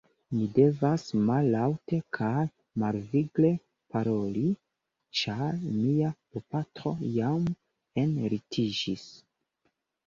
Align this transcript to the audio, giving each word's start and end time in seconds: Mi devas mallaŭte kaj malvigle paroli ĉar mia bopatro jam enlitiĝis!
Mi 0.35 0.45
devas 0.53 1.03
mallaŭte 1.25 1.99
kaj 2.17 2.39
malvigle 2.83 3.53
paroli 3.95 4.47
ĉar 5.21 5.63
mia 5.69 6.13
bopatro 6.35 6.97
jam 7.21 7.49
enlitiĝis! 8.07 9.11